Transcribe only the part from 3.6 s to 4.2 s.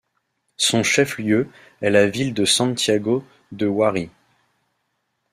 Huari.